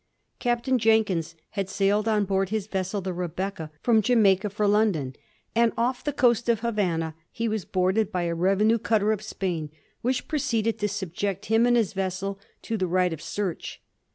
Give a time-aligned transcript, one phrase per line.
[0.39, 5.15] Captain Jenkins had sailed on board his vessel, the Hebecca, from Jamaica for London,
[5.53, 9.69] and off the coast of Havana he was boarded by a revenue cutter of Spain,
[10.01, 13.79] which proceeded to subject him and his vessel to the right of search.